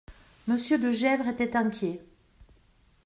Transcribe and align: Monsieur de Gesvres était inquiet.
Monsieur 0.47 0.79
de 0.79 0.89
Gesvres 0.89 1.27
était 1.27 1.55
inquiet. 1.55 2.03